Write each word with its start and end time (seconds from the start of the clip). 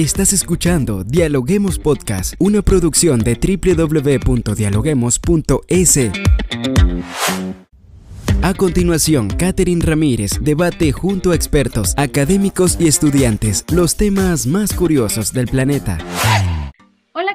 Estás 0.00 0.32
escuchando 0.32 1.04
Dialoguemos 1.04 1.78
Podcast, 1.78 2.32
una 2.38 2.62
producción 2.62 3.20
de 3.20 3.34
www.dialoguemos.es. 3.34 5.98
A 8.40 8.54
continuación, 8.54 9.28
Catherine 9.28 9.84
Ramírez 9.84 10.38
debate 10.40 10.90
junto 10.92 11.32
a 11.32 11.34
expertos, 11.34 11.92
académicos 11.98 12.78
y 12.80 12.88
estudiantes 12.88 13.66
los 13.70 13.96
temas 13.96 14.46
más 14.46 14.72
curiosos 14.72 15.34
del 15.34 15.48
planeta. 15.48 15.98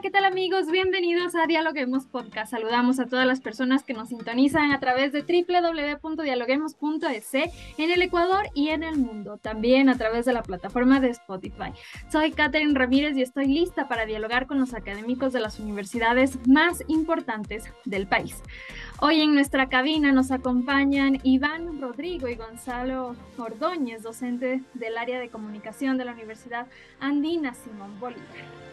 ¿Qué 0.05 0.11
tal 0.11 0.25
amigos? 0.25 0.69
Bienvenidos 0.69 1.33
a 1.33 1.47
Dialoguemos 1.47 2.05
Podcast. 2.05 2.51
Saludamos 2.51 2.99
a 2.99 3.07
todas 3.07 3.25
las 3.25 3.41
personas 3.41 3.83
que 3.83 3.95
nos 3.95 4.09
sintonizan 4.09 4.71
a 4.71 4.79
través 4.79 5.11
de 5.11 5.23
www.dialoguemos.es 5.23 7.33
en 7.33 7.91
el 7.91 8.03
Ecuador 8.03 8.45
y 8.53 8.67
en 8.67 8.83
el 8.83 8.99
mundo, 8.99 9.39
también 9.39 9.89
a 9.89 9.97
través 9.97 10.25
de 10.25 10.33
la 10.33 10.43
plataforma 10.43 10.99
de 10.99 11.09
Spotify. 11.09 11.71
Soy 12.11 12.33
Catherine 12.33 12.77
Ramírez 12.77 13.17
y 13.17 13.23
estoy 13.23 13.47
lista 13.47 13.87
para 13.87 14.05
dialogar 14.05 14.45
con 14.45 14.59
los 14.59 14.75
académicos 14.75 15.33
de 15.33 15.39
las 15.39 15.59
universidades 15.59 16.37
más 16.47 16.83
importantes 16.87 17.63
del 17.85 18.05
país. 18.05 18.43
Hoy 19.01 19.21
en 19.21 19.33
nuestra 19.33 19.69
cabina 19.69 20.11
nos 20.11 20.29
acompañan 20.29 21.17
Iván 21.23 21.81
Rodrigo 21.81 22.27
y 22.27 22.35
Gonzalo 22.35 23.15
Ordóñez, 23.39 24.03
docentes 24.03 24.61
del 24.75 24.99
área 24.99 25.19
de 25.19 25.29
comunicación 25.29 25.97
de 25.97 26.05
la 26.05 26.11
Universidad 26.11 26.67
Andina 26.99 27.55
Simón 27.55 27.99
Bolívar. 27.99 28.64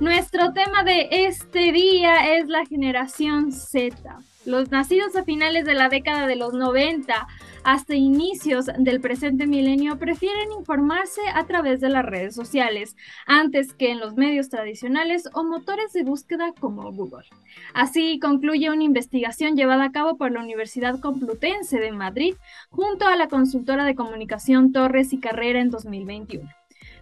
Nuestro 0.00 0.52
tema 0.52 0.84
de 0.84 1.08
este 1.10 1.72
día 1.72 2.36
es 2.36 2.48
la 2.48 2.66
generación 2.66 3.50
Z. 3.50 4.18
Los 4.44 4.70
nacidos 4.70 5.16
a 5.16 5.24
finales 5.24 5.64
de 5.64 5.72
la 5.72 5.88
década 5.88 6.26
de 6.26 6.36
los 6.36 6.52
90 6.52 7.26
hasta 7.64 7.94
inicios 7.94 8.66
del 8.78 9.00
presente 9.00 9.46
milenio 9.46 9.98
prefieren 9.98 10.52
informarse 10.52 11.22
a 11.34 11.46
través 11.46 11.80
de 11.80 11.88
las 11.88 12.04
redes 12.04 12.34
sociales 12.34 12.94
antes 13.26 13.72
que 13.72 13.90
en 13.90 13.98
los 13.98 14.16
medios 14.16 14.50
tradicionales 14.50 15.30
o 15.32 15.44
motores 15.44 15.94
de 15.94 16.04
búsqueda 16.04 16.52
como 16.60 16.92
Google. 16.92 17.24
Así 17.72 18.18
concluye 18.18 18.68
una 18.68 18.84
investigación 18.84 19.56
llevada 19.56 19.84
a 19.84 19.92
cabo 19.92 20.18
por 20.18 20.30
la 20.30 20.40
Universidad 20.40 21.00
Complutense 21.00 21.78
de 21.78 21.92
Madrid 21.92 22.34
junto 22.68 23.06
a 23.06 23.16
la 23.16 23.28
consultora 23.28 23.86
de 23.86 23.94
comunicación 23.94 24.72
Torres 24.72 25.14
y 25.14 25.20
Carrera 25.20 25.60
en 25.60 25.70
2021. 25.70 26.50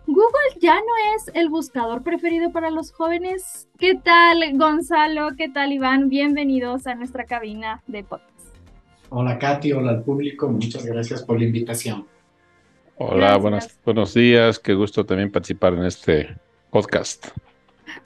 Google 0.06 0.60
ya 0.60 0.74
no 0.74 1.16
es 1.16 1.30
el 1.34 1.48
buscador 1.48 2.02
preferido 2.02 2.52
para 2.52 2.70
los 2.70 2.92
jóvenes. 2.92 3.68
¿Qué 3.78 3.94
tal, 3.94 4.42
Gonzalo? 4.58 5.30
¿Qué 5.34 5.48
tal, 5.48 5.72
Iván? 5.72 6.10
Bienvenidos 6.10 6.86
a 6.86 6.94
nuestra 6.94 7.24
cabina 7.24 7.82
de 7.86 8.04
podcast. 8.04 8.54
Hola, 9.08 9.38
Katy. 9.38 9.72
Hola 9.72 9.92
al 9.92 10.02
público. 10.02 10.46
Muchas 10.46 10.84
gracias 10.84 11.22
por 11.22 11.38
la 11.38 11.46
invitación. 11.46 12.06
Hola, 12.96 13.38
buenas, 13.38 13.80
buenos 13.82 14.12
días. 14.12 14.58
Qué 14.58 14.74
gusto 14.74 15.06
también 15.06 15.32
participar 15.32 15.72
en 15.72 15.86
este 15.86 16.36
podcast. 16.70 17.28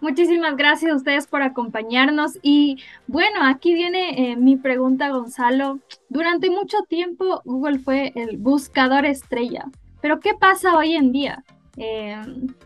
Muchísimas 0.01 0.57
gracias 0.57 0.93
a 0.93 0.97
ustedes 0.97 1.27
por 1.27 1.43
acompañarnos. 1.43 2.39
Y 2.43 2.79
bueno, 3.09 3.41
aquí 3.43 3.75
viene 3.75 4.31
eh, 4.31 4.37
mi 4.37 4.57
pregunta, 4.57 5.09
Gonzalo. 5.09 5.81
Durante 6.09 6.49
mucho 6.49 6.79
tiempo 6.89 7.43
Google 7.45 7.81
fue 7.81 8.13
el 8.15 8.37
buscador 8.37 9.05
estrella. 9.05 9.65
Pero 10.01 10.21
¿qué 10.21 10.35
pasa 10.35 10.77
hoy 10.77 10.95
en 10.95 11.11
día? 11.11 11.45
Eh, 11.81 12.17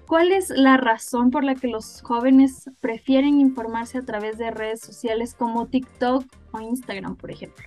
¿Cuál 0.06 0.32
es 0.32 0.48
la 0.48 0.76
razón 0.76 1.30
por 1.30 1.44
la 1.44 1.54
que 1.54 1.68
los 1.68 2.00
jóvenes 2.02 2.70
prefieren 2.80 3.40
informarse 3.40 3.98
a 3.98 4.02
través 4.02 4.38
de 4.38 4.50
redes 4.50 4.80
sociales 4.80 5.34
como 5.34 5.66
TikTok 5.66 6.24
o 6.52 6.60
Instagram, 6.60 7.16
por 7.16 7.30
ejemplo? 7.30 7.64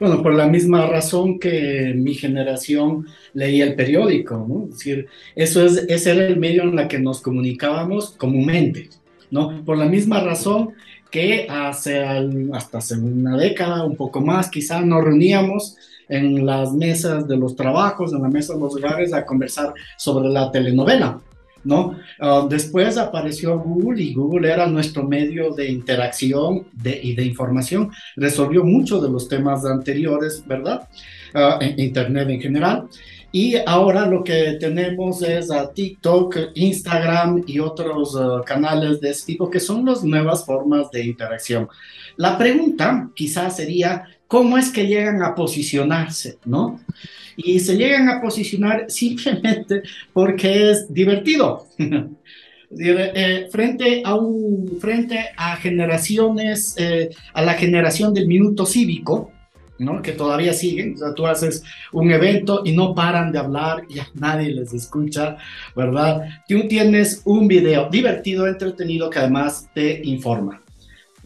Bueno, 0.00 0.22
por 0.22 0.34
la 0.34 0.46
misma 0.46 0.86
razón 0.86 1.38
que 1.38 1.94
mi 1.96 2.14
generación 2.14 3.06
leía 3.34 3.64
el 3.64 3.76
periódico, 3.76 4.44
¿no? 4.46 4.64
Es 4.64 4.78
decir, 4.78 5.06
eso 5.34 5.64
es, 5.64 5.84
ese 5.88 6.10
era 6.10 6.26
el 6.26 6.38
medio 6.38 6.64
en 6.64 6.78
el 6.78 6.88
que 6.88 6.98
nos 6.98 7.20
comunicábamos 7.20 8.10
comúnmente, 8.10 8.90
¿no? 9.30 9.64
Por 9.64 9.78
la 9.78 9.86
misma 9.86 10.20
razón 10.20 10.74
que 11.10 11.46
hace 11.48 12.04
hasta 12.52 12.78
hace 12.78 12.96
una 12.96 13.36
década, 13.36 13.84
un 13.84 13.96
poco 13.96 14.20
más, 14.20 14.50
quizá 14.50 14.80
nos 14.80 15.04
reuníamos 15.04 15.76
en 16.08 16.44
las 16.44 16.72
mesas 16.72 17.26
de 17.26 17.36
los 17.36 17.56
trabajos, 17.56 18.12
en 18.12 18.22
la 18.22 18.28
mesa 18.28 18.54
de 18.54 18.60
los 18.60 18.76
hogares, 18.76 19.12
a 19.12 19.24
conversar 19.24 19.74
sobre 19.96 20.28
la 20.28 20.50
telenovela. 20.50 21.20
¿No? 21.64 21.96
Ah, 22.20 22.46
después 22.48 22.96
apareció 22.96 23.58
Google 23.58 24.00
y 24.00 24.14
Google 24.14 24.52
era 24.52 24.68
nuestro 24.68 25.02
medio 25.02 25.52
de 25.52 25.68
interacción 25.68 26.64
y 26.84 27.14
de 27.16 27.24
información. 27.24 27.90
Resolvió 28.14 28.62
muchos 28.62 29.02
de 29.02 29.10
los 29.10 29.28
temas 29.28 29.64
anteriores, 29.64 30.44
¿verdad? 30.46 30.88
En 31.60 31.78
Internet 31.80 32.28
en 32.30 32.40
general. 32.40 32.88
Y 33.32 33.56
ahora 33.66 34.06
lo 34.06 34.24
que 34.24 34.56
tenemos 34.58 35.20
es 35.20 35.50
a 35.50 35.70
TikTok, 35.70 36.36
Instagram 36.54 37.44
y 37.46 37.58
otros 37.58 38.16
ah, 38.18 38.40
canales 38.46 38.98
de 39.00 39.10
este 39.10 39.32
tipo 39.32 39.50
que 39.50 39.60
son 39.60 39.84
las 39.84 40.02
nuevas 40.02 40.46
formas 40.46 40.90
de 40.90 41.04
interacción. 41.04 41.68
La 42.16 42.38
pregunta 42.38 43.10
quizás 43.14 43.56
sería, 43.56 44.04
cómo 44.28 44.58
es 44.58 44.70
que 44.70 44.86
llegan 44.86 45.22
a 45.22 45.34
posicionarse, 45.34 46.38
¿no? 46.44 46.80
Y 47.36 47.60
se 47.60 47.76
llegan 47.76 48.08
a 48.08 48.20
posicionar 48.20 48.86
simplemente 48.88 49.82
porque 50.12 50.70
es 50.70 50.92
divertido. 50.92 51.66
Eh, 52.78 53.46
frente 53.52 54.02
a 54.04 54.16
un 54.16 54.78
frente 54.80 55.26
a 55.36 55.54
generaciones 55.54 56.74
eh, 56.76 57.10
a 57.32 57.42
la 57.42 57.54
generación 57.54 58.12
del 58.12 58.26
minuto 58.26 58.66
cívico 58.66 59.30
¿no? 59.78 60.02
que 60.02 60.10
todavía 60.10 60.52
siguen 60.52 60.94
o 60.94 60.96
sea 60.98 61.14
tú 61.14 61.28
haces 61.28 61.62
un 61.92 62.10
evento 62.10 62.62
y 62.64 62.72
no 62.72 62.92
paran 62.92 63.30
de 63.30 63.38
hablar 63.38 63.84
y 63.88 64.00
nadie 64.18 64.50
les 64.50 64.74
escucha 64.74 65.36
verdad 65.76 66.28
tú 66.48 66.66
tienes 66.66 67.22
un 67.24 67.46
video 67.46 67.88
divertido 67.88 68.48
entretenido 68.48 69.10
que 69.10 69.20
además 69.20 69.70
te 69.72 70.00
informa 70.02 70.60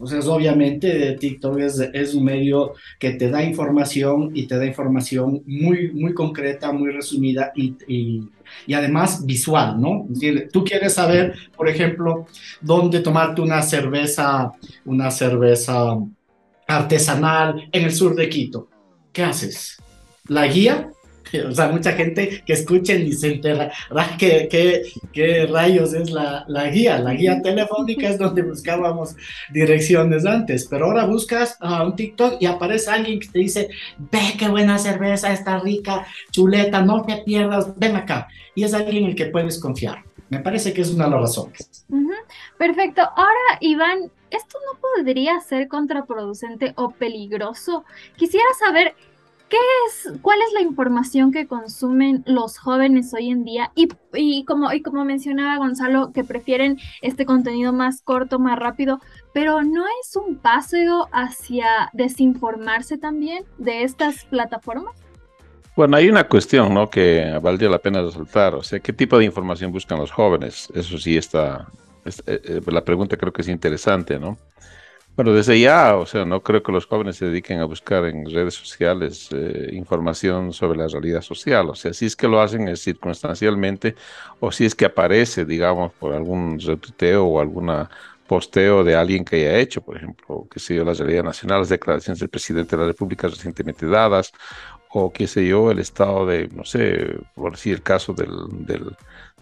entonces, 0.03 0.25
obviamente, 0.25 1.15
TikTok 1.19 1.59
es, 1.59 2.15
un 2.15 2.23
medio 2.23 2.73
que 2.97 3.11
te 3.11 3.29
da 3.29 3.43
información 3.43 4.31
y 4.33 4.47
te 4.47 4.57
da 4.57 4.65
información 4.65 5.43
muy, 5.45 5.91
muy 5.91 6.15
concreta, 6.15 6.71
muy 6.71 6.89
resumida 6.89 7.51
y, 7.55 7.75
y, 7.87 8.73
además 8.73 9.23
visual, 9.23 9.79
¿no? 9.79 10.07
Tú 10.51 10.63
quieres 10.63 10.95
saber, 10.95 11.35
por 11.55 11.69
ejemplo, 11.69 12.25
dónde 12.61 13.01
tomarte 13.01 13.41
una 13.41 13.61
cerveza, 13.61 14.51
una 14.85 15.11
cerveza 15.11 15.95
artesanal 16.67 17.69
en 17.71 17.83
el 17.83 17.93
sur 17.93 18.15
de 18.15 18.27
Quito. 18.27 18.69
¿Qué 19.13 19.21
haces? 19.21 19.77
La 20.27 20.47
guía 20.47 20.89
O 21.47 21.51
sea, 21.51 21.69
mucha 21.69 21.93
gente 21.93 22.43
que 22.45 22.53
escuchen 22.53 23.05
y 23.05 23.13
se 23.13 23.33
entera, 23.33 23.71
¿qué, 24.17 24.47
qué, 25.13 25.47
rayos 25.47 25.93
es 25.93 26.11
la, 26.11 26.45
la, 26.47 26.69
guía? 26.69 26.99
La 26.99 27.13
guía 27.13 27.41
telefónica 27.41 28.09
es 28.09 28.17
donde 28.17 28.41
buscábamos 28.41 29.15
direcciones 29.51 30.25
antes, 30.25 30.67
pero 30.69 30.85
ahora 30.85 31.05
buscas 31.05 31.57
a 31.59 31.83
un 31.83 31.95
TikTok 31.95 32.41
y 32.41 32.45
aparece 32.45 32.89
alguien 32.89 33.19
que 33.19 33.27
te 33.27 33.39
dice, 33.39 33.69
ve 34.11 34.33
qué 34.37 34.47
buena 34.47 34.77
cerveza, 34.77 35.31
está 35.31 35.59
rica, 35.59 36.05
chuleta, 36.31 36.81
no 36.81 37.03
te 37.03 37.17
pierdas, 37.17 37.77
ven 37.77 37.95
acá. 37.95 38.27
Y 38.55 38.63
es 38.63 38.73
alguien 38.73 39.03
en 39.03 39.09
el 39.11 39.15
que 39.15 39.27
puedes 39.27 39.59
confiar. 39.59 40.03
Me 40.29 40.39
parece 40.39 40.73
que 40.73 40.81
es 40.81 40.91
una 40.93 41.05
de 41.05 41.11
las 41.11 41.21
razones. 41.21 41.85
Perfecto. 42.57 43.01
Ahora, 43.01 43.57
Iván, 43.59 44.11
¿esto 44.29 44.57
no 44.71 44.79
podría 44.79 45.39
ser 45.41 45.67
contraproducente 45.67 46.73
o 46.77 46.91
peligroso? 46.91 47.83
Quisiera 48.15 48.45
saber 48.57 48.95
¿Qué 49.51 49.57
es, 49.85 50.13
¿Cuál 50.21 50.39
es 50.47 50.53
la 50.53 50.61
información 50.61 51.33
que 51.33 51.45
consumen 51.45 52.23
los 52.25 52.57
jóvenes 52.57 53.13
hoy 53.13 53.31
en 53.31 53.43
día? 53.43 53.73
Y, 53.75 53.89
y, 54.13 54.45
como, 54.45 54.71
y 54.71 54.81
como 54.81 55.03
mencionaba 55.03 55.57
Gonzalo, 55.57 56.13
que 56.13 56.23
prefieren 56.23 56.79
este 57.01 57.25
contenido 57.25 57.73
más 57.73 58.01
corto, 58.01 58.39
más 58.39 58.57
rápido, 58.57 59.01
pero 59.33 59.61
¿no 59.61 59.83
es 60.01 60.15
un 60.15 60.37
paseo 60.37 61.09
hacia 61.11 61.89
desinformarse 61.91 62.97
también 62.97 63.43
de 63.57 63.83
estas 63.83 64.23
plataformas? 64.23 64.95
Bueno, 65.75 65.97
hay 65.97 66.07
una 66.07 66.29
cuestión 66.29 66.73
¿no? 66.73 66.89
que 66.89 67.37
valdría 67.43 67.69
la 67.69 67.79
pena 67.79 68.01
resaltar, 68.01 68.55
o 68.55 68.63
sea, 68.63 68.79
¿qué 68.79 68.93
tipo 68.93 69.17
de 69.17 69.25
información 69.25 69.73
buscan 69.73 69.99
los 69.99 70.11
jóvenes? 70.11 70.69
Eso 70.73 70.97
sí 70.97 71.17
está, 71.17 71.67
eh, 72.05 72.11
eh, 72.25 72.61
la 72.67 72.85
pregunta 72.85 73.17
creo 73.17 73.33
que 73.33 73.41
es 73.41 73.49
interesante, 73.49 74.17
¿no? 74.17 74.37
Bueno, 75.17 75.33
desde 75.33 75.59
ya, 75.59 75.97
o 75.97 76.05
sea, 76.05 76.25
no 76.25 76.41
creo 76.41 76.63
que 76.63 76.71
los 76.71 76.85
jóvenes 76.87 77.17
se 77.17 77.25
dediquen 77.25 77.59
a 77.59 77.65
buscar 77.65 78.05
en 78.05 78.25
redes 78.31 78.55
sociales 78.55 79.27
eh, 79.31 79.69
información 79.73 80.53
sobre 80.53 80.79
la 80.79 80.87
realidad 80.87 81.21
social. 81.21 81.69
O 81.69 81.75
sea, 81.75 81.93
si 81.93 82.05
es 82.05 82.15
que 82.15 82.27
lo 82.27 82.41
hacen 82.41 82.67
es 82.69 82.81
circunstancialmente 82.81 83.95
o 84.39 84.51
si 84.51 84.65
es 84.65 84.73
que 84.73 84.85
aparece, 84.85 85.45
digamos, 85.45 85.93
por 85.93 86.13
algún 86.13 86.59
retuiteo 86.59 87.25
o 87.25 87.39
alguna 87.41 87.89
posteo 88.25 88.83
de 88.83 88.95
alguien 88.95 89.25
que 89.25 89.35
haya 89.35 89.57
hecho, 89.59 89.81
por 89.81 89.97
ejemplo, 89.97 90.47
qué 90.49 90.59
sé 90.59 90.75
yo, 90.75 90.85
la 90.85 90.93
realidad 90.93 91.23
nacional, 91.25 91.59
las 91.59 91.69
declaraciones 91.69 92.19
del 92.19 92.29
presidente 92.29 92.75
de 92.75 92.81
la 92.81 92.87
República 92.87 93.27
recientemente 93.27 93.85
dadas, 93.87 94.31
o 94.89 95.11
qué 95.11 95.27
sé 95.27 95.45
yo, 95.45 95.71
el 95.71 95.79
estado 95.79 96.25
de, 96.25 96.47
no 96.49 96.63
sé, 96.65 97.17
por 97.35 97.51
decir 97.51 97.75
el 97.75 97.83
caso 97.83 98.13
del 98.13 98.95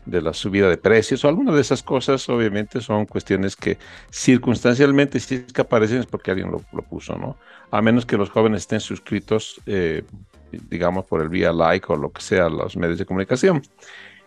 de 0.10 0.22
la 0.22 0.34
subida 0.34 0.70
de 0.70 0.78
precios 0.78 1.24
o 1.24 1.28
alguna 1.28 1.54
de 1.54 1.62
esas 1.62 1.84
cosas, 1.84 2.28
obviamente 2.30 2.82
son 2.82 3.06
cuestiones 3.06 3.56
que 3.56 3.78
circunstancialmente 4.10 5.18
es 5.18 5.28
que 5.28 5.62
aparecen 5.62 6.00
es 6.00 6.06
porque 6.06 6.32
alguien 6.32 6.52
lo, 6.52 6.82
puso, 6.84 7.18
¿no? 7.18 7.38
A 7.72 7.82
menos 7.82 8.06
que 8.06 8.18
los 8.18 8.30
jóvenes 8.30 8.62
estén 8.62 8.80
suscritos, 8.80 9.62
eh, 9.66 10.04
digamos, 10.52 11.06
por 11.06 11.22
el 11.22 11.30
vía 11.30 11.54
like 11.54 11.86
o 11.90 11.96
lo 11.96 12.12
que 12.12 12.22
sea, 12.22 12.50
los 12.50 12.76
medios 12.78 12.98
de 12.98 13.06
comunicación. 13.06 13.62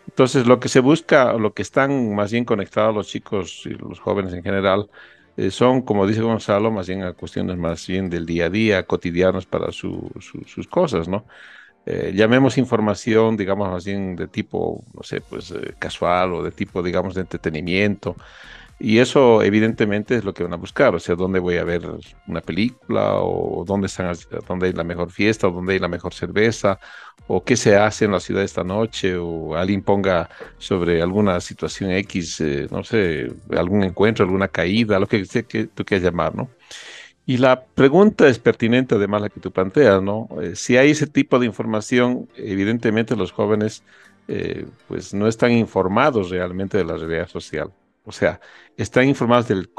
Entonces, 0.07 0.45
lo 0.45 0.59
que 0.59 0.69
se 0.69 0.79
busca, 0.79 1.33
lo 1.33 1.53
que 1.53 1.61
están 1.61 2.13
más 2.15 2.31
bien 2.31 2.45
conectados 2.45 2.93
los 2.93 3.07
chicos 3.07 3.63
y 3.65 3.69
los 3.71 3.99
jóvenes 3.99 4.33
en 4.33 4.43
general, 4.43 4.89
eh, 5.37 5.49
son, 5.51 5.81
como 5.81 6.05
dice 6.05 6.21
Gonzalo, 6.21 6.71
más 6.71 6.87
bien 6.87 7.03
a 7.03 7.13
cuestiones 7.13 7.57
más 7.57 7.87
bien 7.87 8.09
del 8.09 8.25
día 8.25 8.45
a 8.45 8.49
día, 8.49 8.83
cotidianos 8.85 9.45
para 9.45 9.71
sus 9.71 10.67
cosas, 10.69 11.07
¿no? 11.07 11.25
Eh, 11.85 12.13
llamemos 12.15 12.57
información, 12.57 13.35
digamos, 13.35 13.69
más 13.69 13.85
bien 13.85 14.15
de 14.15 14.27
tipo, 14.27 14.83
no 14.93 15.03
sé, 15.03 15.21
pues 15.21 15.51
eh, 15.51 15.75
casual 15.79 16.33
o 16.33 16.43
de 16.43 16.51
tipo, 16.51 16.81
digamos, 16.81 17.15
de 17.15 17.21
entretenimiento. 17.21 18.15
Y 18.79 18.99
eso 18.99 19.43
evidentemente 19.43 20.15
es 20.15 20.25
lo 20.25 20.33
que 20.33 20.43
van 20.43 20.53
a 20.53 20.57
buscar, 20.57 20.95
o 20.95 20.99
sea, 20.99 21.15
dónde 21.15 21.39
voy 21.39 21.57
a 21.57 21.63
ver 21.63 21.83
una 22.27 22.41
película 22.41 23.15
o 23.21 23.63
dónde, 23.65 23.87
están, 23.87 24.13
dónde 24.47 24.67
hay 24.67 24.73
la 24.73 24.83
mejor 24.83 25.11
fiesta 25.11 25.47
o 25.47 25.51
dónde 25.51 25.73
hay 25.73 25.79
la 25.79 25.87
mejor 25.87 26.13
cerveza 26.13 26.79
o 27.27 27.43
qué 27.43 27.55
se 27.55 27.77
hace 27.77 28.05
en 28.05 28.11
la 28.11 28.19
ciudad 28.19 28.43
esta 28.43 28.63
noche 28.63 29.15
o 29.17 29.55
alguien 29.55 29.83
ponga 29.83 30.29
sobre 30.57 31.01
alguna 31.01 31.39
situación 31.39 31.91
X, 31.91 32.41
eh, 32.41 32.67
no 32.71 32.83
sé, 32.83 33.29
algún 33.55 33.83
encuentro, 33.83 34.25
alguna 34.25 34.47
caída, 34.49 34.99
lo 34.99 35.07
que, 35.07 35.23
que 35.47 35.67
tú 35.67 35.85
quieras 35.85 36.03
llamar, 36.03 36.35
¿no? 36.35 36.49
Y 37.25 37.37
la 37.37 37.63
pregunta 37.65 38.27
es 38.27 38.39
pertinente, 38.39 38.95
además, 38.95 39.21
la 39.21 39.29
que 39.29 39.39
tú 39.39 39.51
planteas, 39.51 40.01
¿no? 40.03 40.27
Eh, 40.41 40.55
si 40.55 40.75
hay 40.75 40.91
ese 40.91 41.07
tipo 41.07 41.39
de 41.39 41.45
información, 41.45 42.27
evidentemente 42.35 43.15
los 43.15 43.31
jóvenes 43.31 43.83
eh, 44.27 44.65
pues 44.87 45.13
no 45.13 45.27
están 45.27 45.51
informados 45.51 46.29
realmente 46.29 46.77
de 46.77 46.85
la 46.85 46.97
realidad 46.97 47.27
social. 47.29 47.71
O 48.05 48.11
sea, 48.11 48.41
están 48.77 49.07
informados 49.07 49.47
del, 49.47 49.69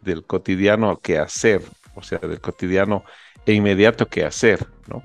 del 0.00 0.24
cotidiano 0.24 0.98
que 1.00 1.18
hacer, 1.18 1.62
o 1.94 2.02
sea, 2.02 2.18
del 2.18 2.40
cotidiano 2.40 3.04
e 3.44 3.52
inmediato 3.52 4.06
que 4.06 4.24
hacer, 4.24 4.66
¿no? 4.88 5.02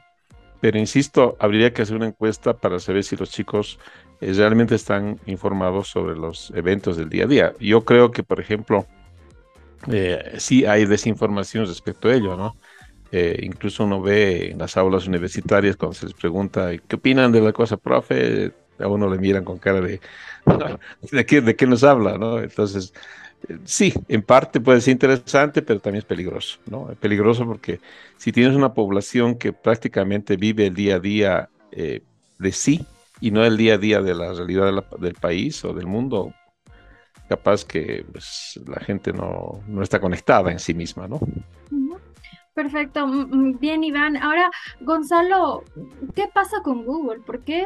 Pero 0.62 0.78
insisto, 0.78 1.38
habría 1.40 1.74
que 1.74 1.82
hacer 1.82 1.96
una 1.96 2.08
encuesta 2.08 2.54
para 2.58 2.80
saber 2.80 3.04
si 3.04 3.16
los 3.16 3.30
chicos 3.32 3.80
eh, 4.22 4.34
realmente 4.34 4.76
están 4.76 5.20
informados 5.26 5.90
sobre 5.90 6.16
los 6.16 6.52
eventos 6.56 6.98
del 6.98 7.10
día 7.10 7.26
a 7.26 7.28
día. 7.28 7.54
Yo 7.60 7.86
creo 7.86 8.12
que, 8.12 8.24
por 8.24 8.40
ejemplo, 8.40 8.86
eh, 9.88 10.36
sí 10.38 10.66
hay 10.66 10.86
desinformación 10.86 11.66
respecto 11.66 12.10
a 12.10 12.16
ello, 12.16 12.36
¿no? 12.36 12.56
Eh, 13.12 13.40
incluso 13.44 13.86
uno 13.86 14.02
ve 14.02 14.52
en 14.52 14.60
las 14.60 14.78
aulas 14.78 15.08
universitarias 15.08 15.76
cuando 15.76 15.96
se 15.96 16.06
les 16.06 16.14
pregunta 16.14 16.72
qué 16.88 16.96
opinan 16.96 17.32
de 17.32 17.42
la 17.42 17.54
cosa, 17.54 17.78
profe, 17.78 18.52
a 18.78 18.88
uno 18.88 19.10
le 19.10 19.18
miran 19.18 19.44
con 19.44 19.58
cara 19.58 19.82
de 19.82 20.00
¿de 21.12 21.26
qué, 21.26 21.42
de 21.42 21.56
qué 21.56 21.66
nos 21.66 21.84
habla, 21.84 22.18
¿no? 22.18 22.40
Entonces, 22.40 22.94
eh, 23.48 23.58
sí, 23.66 23.94
en 24.08 24.22
parte 24.22 24.60
puede 24.60 24.82
ser 24.82 24.92
interesante, 24.92 25.62
pero 25.62 25.80
también 25.80 26.00
es 26.00 26.06
peligroso, 26.06 26.60
¿no? 26.68 26.92
Es 26.92 26.98
peligroso 26.98 27.46
porque 27.46 27.80
si 28.18 28.32
tienes 28.32 28.56
una 28.56 28.74
población 28.74 29.36
que 29.36 29.54
prácticamente 29.54 30.38
vive 30.38 30.68
el 30.68 30.76
día 30.76 30.96
a 30.96 31.00
día 31.00 31.50
de 31.72 32.52
sí 32.52 32.86
y 33.22 33.32
no 33.32 33.46
el 33.46 33.58
día 33.58 33.76
a 33.76 33.78
día 33.78 34.02
de 34.02 34.16
la 34.16 34.34
realidad 34.34 34.84
del 35.00 35.14
país 35.16 35.64
o 35.66 35.74
del 35.74 35.86
mundo, 35.88 36.34
capaz 37.30 37.64
que 37.64 38.04
pues, 38.12 38.60
la 38.68 38.80
gente 38.82 39.14
no, 39.14 39.62
no, 39.68 39.84
está 39.84 40.02
conectada 40.02 40.52
en 40.52 40.60
sí 40.60 40.74
misma, 40.74 41.08
¿no? 41.08 41.20
Perfecto, 42.54 43.08
bien 43.60 43.84
Iván. 43.84 44.18
Ahora, 44.18 44.50
Gonzalo, 44.82 45.64
¿qué 46.16 46.28
pasa 46.34 46.58
con 46.64 46.84
Google? 46.84 47.20
¿Por 47.20 47.42
qué 47.44 47.64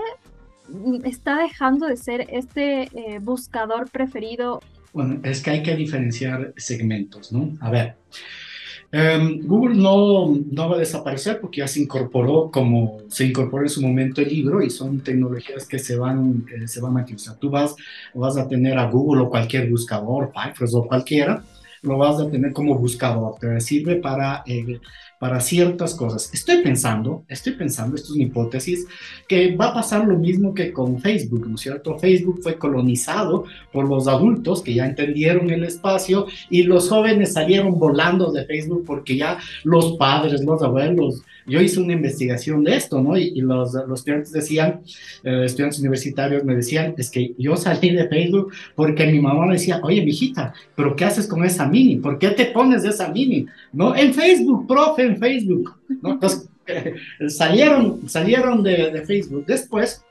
está 1.03 1.37
dejando 1.37 1.87
de 1.87 1.97
ser 1.97 2.27
este 2.29 2.83
eh, 2.83 3.19
buscador 3.19 3.89
preferido? 3.89 4.61
Bueno, 4.91 5.19
es 5.23 5.41
que 5.41 5.49
hay 5.49 5.63
que 5.63 5.75
diferenciar 5.75 6.53
segmentos, 6.57 7.31
¿no? 7.31 7.57
A 7.61 7.71
ver, 7.71 7.95
Em, 8.95 9.41
Google 9.41 9.73
no, 9.73 10.27
no 10.51 10.69
va 10.69 10.75
a 10.75 10.79
desaparecer 10.79 11.41
porque 11.41 11.61
ya 11.61 11.67
se 11.67 11.81
incorporó 11.81 12.51
como 12.51 12.99
se 13.09 13.25
incorporó 13.25 13.63
en 13.63 13.69
su 13.69 13.81
momento 13.81 14.21
el 14.21 14.29
libro 14.29 14.61
y 14.61 14.69
son 14.69 14.99
tecnologías 14.99 15.67
que 15.67 15.79
se 15.79 15.95
van, 15.97 16.45
que 16.45 16.67
se 16.67 16.79
van 16.79 16.97
a 16.99 17.01
utilizar. 17.01 17.35
Tú 17.39 17.49
vas, 17.49 17.75
vas 18.13 18.37
a 18.37 18.47
tener 18.47 18.77
a 18.77 18.91
Google 18.91 19.23
o 19.23 19.29
cualquier 19.31 19.67
buscador, 19.67 20.31
Firefox 20.31 20.75
o 20.75 20.85
cualquiera, 20.85 21.43
lo 21.81 21.97
vas 21.97 22.19
a 22.19 22.29
tener 22.29 22.53
como 22.53 22.77
buscador, 22.77 23.35
te 23.39 23.59
sirve 23.61 23.95
para 23.95 24.43
eh, 24.45 24.79
para 25.23 25.39
ciertas 25.39 25.95
cosas. 25.95 26.29
Estoy 26.33 26.57
pensando, 26.63 27.23
estoy 27.29 27.53
pensando, 27.53 27.95
esto 27.95 28.09
es 28.09 28.15
una 28.15 28.25
hipótesis, 28.25 28.85
que 29.25 29.55
va 29.55 29.67
a 29.67 29.73
pasar 29.73 30.03
lo 30.03 30.17
mismo 30.17 30.53
que 30.53 30.73
con 30.73 30.99
Facebook, 30.99 31.47
¿no 31.47 31.55
es 31.55 31.61
cierto? 31.61 31.97
Facebook 31.97 32.41
fue 32.43 32.57
colonizado 32.57 33.45
por 33.71 33.87
los 33.87 34.09
adultos 34.09 34.61
que 34.61 34.73
ya 34.73 34.85
entendieron 34.85 35.49
el 35.49 35.63
espacio 35.63 36.27
y 36.49 36.63
los 36.63 36.89
jóvenes 36.89 37.31
salieron 37.31 37.79
volando 37.79 38.33
de 38.33 38.43
Facebook 38.43 38.83
porque 38.85 39.15
ya 39.15 39.37
los 39.63 39.93
padres, 39.93 40.43
los 40.43 40.61
abuelos, 40.61 41.23
yo 41.45 41.61
hice 41.61 41.79
una 41.79 41.93
investigación 41.93 42.63
de 42.63 42.75
esto, 42.75 43.01
¿no? 43.01 43.17
Y, 43.17 43.41
los, 43.41 43.73
los, 43.73 43.99
estudiantes 43.99 44.31
decían, 44.31 44.81
eh, 45.23 45.43
estudiantes 45.45 45.79
universitarios 45.79 46.43
me 46.43 46.55
decían, 46.55 46.95
es 46.97 47.09
que 47.09 47.33
yo 47.37 47.55
salí 47.55 47.91
de 47.91 48.07
Facebook 48.07 48.53
porque 48.75 49.07
mi 49.07 49.19
mamá 49.19 49.45
me 49.45 49.53
decía, 49.53 49.79
oye, 49.83 50.03
mijita, 50.03 50.53
¿pero 50.75 50.95
qué 50.95 51.05
haces 51.05 51.27
con 51.27 51.43
esa 51.43 51.67
mini? 51.67 51.97
¿Por 51.97 52.17
qué 52.17 52.29
te 52.29 52.45
pones 52.47 52.83
esa 52.83 53.09
mini? 53.09 53.45
¿No? 53.71 53.95
En 53.95 54.13
Facebook, 54.13 54.67
profe, 54.67 55.12
Facebook, 55.15 55.75
¿no? 56.01 56.13
Entonces, 56.13 56.49
salieron, 57.27 58.07
salieron 58.09 58.63
de 58.63 59.03
Facebook. 59.05 59.45
Después, 59.45 60.03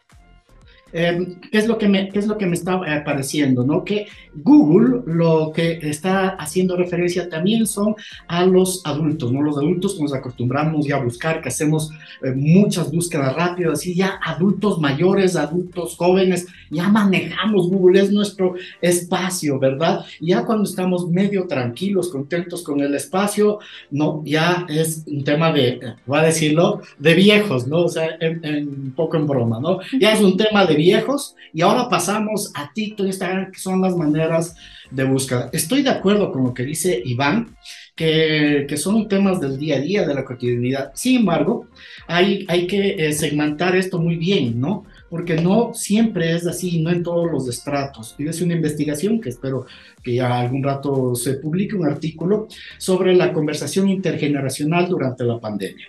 Em, 0.93 1.41
¿qué, 1.51 1.59
es 1.59 1.67
lo 1.67 1.79
que 1.79 1.89
me, 1.89 2.11
es 2.13 2.27
lo 2.27 2.39
que 2.39 2.47
me 2.47 2.55
está 2.55 2.75
apareciendo? 2.75 3.65
¿no? 3.65 3.85
Que 3.85 4.07
Google 4.35 5.03
lo 5.07 5.53
que 5.55 5.79
está 5.83 6.31
haciendo 6.31 6.77
referencia 6.77 7.29
también 7.29 7.67
son 7.67 7.95
a 8.29 8.45
los 8.45 8.83
adultos, 8.85 9.33
¿no? 9.33 9.43
Los 9.43 9.59
adultos 9.59 10.01
nos 10.01 10.15
acostumbramos 10.15 10.87
ya 10.87 10.97
a 10.97 11.05
buscar, 11.05 11.43
que 11.43 11.49
hacemos 11.49 11.91
eh, 12.23 12.33
muchas 12.35 12.91
búsquedas 12.91 13.35
rápidas, 13.35 13.75
así 13.75 13.95
ya 13.95 14.19
adultos 14.25 14.81
mayores, 14.81 15.37
adultos 15.37 15.97
jóvenes, 15.97 16.47
ya 16.71 16.89
manejamos 16.89 17.69
Google, 17.69 18.01
es 18.01 18.11
nuestro 18.11 18.55
espacio, 18.81 19.59
¿verdad? 19.59 20.05
Ya 20.21 20.45
cuando 20.45 20.65
estamos 20.65 21.09
medio 21.11 21.47
tranquilos, 21.47 22.09
contentos 22.09 22.63
con 22.63 22.81
el 22.81 22.95
espacio, 22.95 23.59
¿no? 23.91 24.23
Ya 24.25 24.67
es 24.69 25.05
un 25.07 25.25
tema 25.25 25.53
de, 25.53 25.81
voy 26.07 26.19
a 26.19 26.23
decirlo, 26.23 26.81
de 26.99 27.15
viejos, 27.15 27.67
¿no? 27.67 27.83
O 27.83 27.89
sea, 27.89 28.09
un 28.21 28.93
poco 28.97 29.19
en 29.19 29.27
broma, 29.27 29.61
¿no? 29.61 29.81
Ya 30.01 30.13
es 30.13 30.21
un 30.21 30.37
tema 30.37 30.65
de 30.65 30.75
viejos 30.83 31.37
y 31.53 31.63
ahora 31.63 31.89
pasamos 31.89 32.51
a 32.55 32.73
TikTok, 32.73 33.07
Instagram, 33.07 33.53
que 33.53 33.59
son 33.59 33.81
las 33.81 33.97
maneras 33.97 34.55
de 34.91 35.05
búsqueda. 35.05 35.51
Estoy 35.53 35.83
de 35.83 35.91
acuerdo 35.91 36.33
con 36.33 36.45
lo 36.45 36.55
que 36.55 36.65
dice 36.65 37.03
Iván, 37.05 37.57
que, 37.95 38.67
que 38.69 38.77
son 38.77 39.09
temas 39.09 39.41
del 39.41 39.59
día 39.59 39.77
a 39.77 39.81
día, 39.81 40.07
de 40.07 40.15
la 40.15 40.25
cotidianidad. 40.25 40.93
Sin 40.95 41.21
embargo, 41.21 41.67
hay, 42.07 42.45
hay 42.49 42.67
que 42.67 43.07
eh, 43.07 43.13
segmentar 43.13 43.77
esto 43.77 43.99
muy 43.99 44.17
bien, 44.17 44.61
¿no? 44.61 44.85
Porque 45.11 45.37
no 45.37 45.73
siempre 45.75 46.35
es 46.35 46.47
así, 46.47 46.81
no 46.83 46.91
en 46.91 47.03
todos 47.03 47.31
los 47.31 47.49
estratos. 47.49 48.15
Fíjese 48.17 48.45
una 48.45 48.55
investigación 48.55 49.21
que 49.21 49.29
espero 49.29 49.67
que 50.03 50.15
ya 50.15 50.41
algún 50.41 50.63
rato 50.63 51.15
se 51.15 51.35
publique, 51.35 51.77
un 51.77 51.87
artículo 51.87 52.49
sobre 52.79 53.15
la 53.15 53.33
conversación 53.33 53.89
intergeneracional 53.89 54.89
durante 54.89 55.25
la 55.25 55.39
pandemia. 55.39 55.87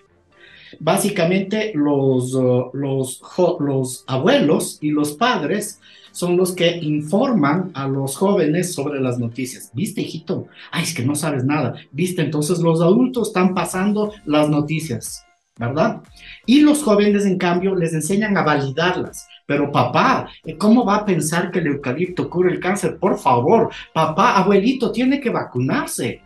Básicamente 0.80 1.72
los, 1.76 2.34
uh, 2.34 2.70
los, 2.74 3.22
los 3.60 4.04
abuelos 4.08 4.78
y 4.82 4.92
los 4.92 5.14
padres 5.14 5.80
son 6.12 6.38
los 6.38 6.54
que 6.54 6.78
informan 6.78 7.72
a 7.74 7.88
los 7.88 8.16
jóvenes 8.16 8.74
sobre 8.74 9.02
las 9.02 9.18
noticias. 9.18 9.72
¿Viste, 9.74 10.02
hijito? 10.02 10.48
Ay, 10.72 10.84
es 10.84 10.94
que 10.94 11.04
no 11.04 11.16
sabes 11.16 11.44
nada. 11.44 11.76
¿Viste? 11.92 12.22
Entonces 12.22 12.60
los 12.60 12.82
adultos 12.82 13.30
están 13.30 13.54
pasando 13.56 14.14
las 14.26 14.48
noticias, 14.48 15.26
¿verdad? 15.58 16.02
Y 16.46 16.62
los 16.62 16.84
jóvenes, 16.84 17.26
en 17.26 17.38
cambio, 17.38 17.76
les 17.76 17.94
enseñan 17.94 18.38
a 18.38 18.44
validarlas. 18.44 19.28
Pero 19.46 19.72
papá, 19.72 20.30
¿cómo 20.58 20.86
va 20.86 20.98
a 20.98 21.06
pensar 21.06 21.52
que 21.52 21.60
el 21.60 21.68
eucalipto 21.68 22.30
cura 22.30 22.52
el 22.52 22.60
cáncer? 22.60 22.98
Por 22.98 23.18
favor, 23.18 23.72
papá, 23.94 24.38
abuelito, 24.38 24.92
tiene 24.92 25.20
que 25.20 25.32
vacunarse. 25.32 26.22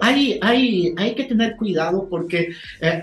Hay, 0.00 0.38
hay, 0.42 0.94
hay 0.96 1.14
que 1.14 1.24
tener 1.24 1.56
cuidado 1.56 2.08
porque 2.08 2.48
eh, 2.80 3.00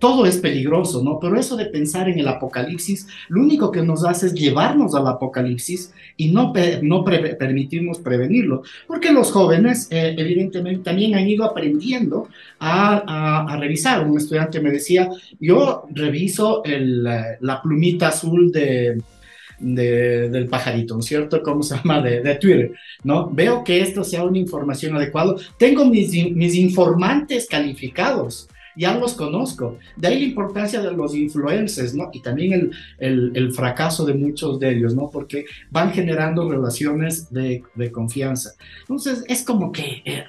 todo 0.00 0.26
es 0.26 0.38
peligroso, 0.38 1.04
¿no? 1.04 1.20
Pero 1.20 1.38
eso 1.38 1.56
de 1.56 1.66
pensar 1.66 2.08
en 2.08 2.18
el 2.18 2.26
apocalipsis, 2.26 3.06
lo 3.28 3.42
único 3.42 3.70
que 3.70 3.82
nos 3.82 4.04
hace 4.04 4.26
es 4.26 4.34
llevarnos 4.34 4.94
al 4.94 5.06
apocalipsis 5.06 5.92
y 6.16 6.32
no, 6.32 6.52
no 6.82 7.04
permitirnos 7.04 7.98
prevenirlo, 7.98 8.62
porque 8.88 9.12
los 9.12 9.30
jóvenes 9.30 9.88
eh, 9.90 10.16
evidentemente 10.18 10.82
también 10.82 11.14
han 11.14 11.28
ido 11.28 11.44
aprendiendo 11.44 12.28
a, 12.58 13.56
revisar. 13.60 14.06
Un 14.06 14.16
estudiante 14.16 14.60
me 14.60 14.70
decía, 14.70 15.10
yo 15.38 15.84
reviso 15.90 16.62
la 16.64 17.60
plumita 17.62 18.08
azul 18.08 18.50
de, 18.50 19.02
del 19.60 20.48
pajarito, 20.48 20.94
¿no 20.94 21.00
es 21.00 21.06
cierto? 21.06 21.42
¿Cómo 21.42 21.62
se 21.62 21.76
llama? 21.76 22.00
De, 22.00 22.34
Twitter, 22.36 22.72
¿no? 23.04 23.28
Veo 23.30 23.62
que 23.62 23.82
esto 23.82 24.02
sea 24.02 24.24
una 24.24 24.38
información 24.38 24.96
adecuada. 24.96 25.34
Tengo 25.58 25.84
mis 25.84 26.54
informantes 26.54 27.46
calificados 27.46 28.48
ya 28.80 28.98
los 28.98 29.14
conozco. 29.14 29.78
De 29.96 30.08
ahí 30.08 30.20
la 30.20 30.26
importancia 30.26 30.80
de 30.80 30.90
los 30.92 31.14
influencers, 31.14 31.94
¿no? 31.94 32.08
Y 32.12 32.20
también 32.20 32.52
el, 32.54 32.70
el, 32.98 33.32
el 33.34 33.52
fracaso 33.52 34.06
de 34.06 34.14
muchos 34.14 34.58
de 34.58 34.70
ellos, 34.70 34.94
¿no? 34.94 35.10
Porque 35.10 35.44
van 35.70 35.92
generando 35.92 36.50
relaciones 36.50 37.30
de, 37.30 37.62
de 37.74 37.92
confianza. 37.92 38.52
Entonces, 38.80 39.24
es 39.28 39.44
como 39.44 39.70
que... 39.70 40.02
Eh, 40.04 40.24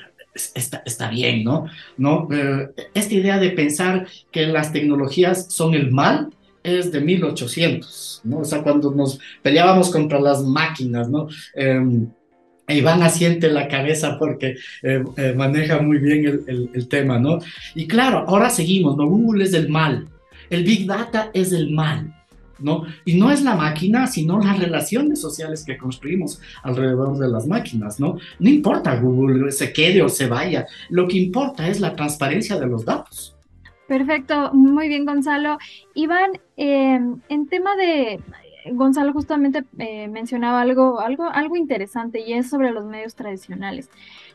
Está, 0.55 0.81
está, 0.86 1.10
bien, 1.10 1.43
¿no? 1.43 1.65
¿no? 1.98 2.29
Eh, 2.31 2.70
esta 2.93 3.13
idea 3.13 3.38
de 3.38 3.50
pensar 3.50 4.08
que 4.31 4.48
las 4.48 4.72
tecnologías 4.72 5.48
son 5.50 5.74
el 5.74 5.91
mal 5.91 6.29
es 6.63 6.89
de 6.89 7.01
1800, 7.01 8.22
¿no? 8.24 8.39
O 8.39 8.46
sea, 8.46 8.63
cuando 8.63 8.91
nos 8.91 9.20
peleábamos 9.41 9.91
contra 9.91 10.22
las 10.22 10.41
máquinas, 10.41 11.10
¿no? 11.10 11.27
Eh, 11.53 11.81
Iván 12.73 13.03
asiente 13.03 13.49
la 13.49 13.67
cabeza 13.67 14.17
porque 14.17 14.55
eh, 14.83 15.03
eh, 15.17 15.33
maneja 15.35 15.81
muy 15.81 15.97
bien 15.97 16.43
el, 16.47 16.87
tema, 16.87 17.19
¿no? 17.19 17.39
Y 17.75 17.87
claro, 17.87 18.25
ahora 18.27 18.49
seguimos, 18.49 18.97
¿no? 18.97 19.07
Google 19.07 19.43
es 19.43 19.53
el 19.53 19.69
mal, 19.69 20.07
el 20.49 20.63
Big 20.63 20.85
Data 20.85 21.29
es 21.33 21.53
el 21.53 21.71
mal, 21.71 22.13
¿no? 22.59 22.85
Y 23.05 23.15
no 23.15 23.31
es 23.31 23.41
la 23.41 23.55
máquina, 23.55 24.07
sino 24.07 24.39
las 24.39 24.59
relaciones 24.59 25.21
sociales 25.21 25.63
que 25.65 25.77
construimos 25.77 26.41
alrededor 26.63 27.17
de 27.17 27.29
las 27.29 27.47
máquinas, 27.47 27.99
¿no? 27.99 28.17
No 28.39 28.49
importa 28.49 28.95
Google 28.95 29.51
se 29.51 29.71
quede 29.71 30.01
o 30.01 30.09
se 30.09 30.27
vaya, 30.27 30.65
lo 30.89 31.07
que 31.07 31.17
importa 31.17 31.67
es 31.67 31.79
la 31.79 31.95
transparencia 31.95 32.59
de 32.59 32.67
los 32.67 32.85
datos. 32.85 33.35
Perfecto, 33.87 34.53
muy 34.53 34.87
bien 34.87 35.05
Gonzalo. 35.05 35.57
Iván, 35.95 36.31
eh, 36.55 36.97
en 37.27 37.47
tema 37.47 37.75
de 37.75 38.21
Gonzalo 38.65 39.13
justamente 39.13 39.63
eh, 39.77 40.07
mencionaba 40.07 40.61
algo, 40.61 40.99
algo, 40.99 41.25
algo 41.25 41.55
interesante 41.55 42.19
y 42.19 42.33
es 42.33 42.49
sobre 42.49 42.71
los 42.71 42.85
medios 42.85 43.15
tradicionales. 43.15 43.89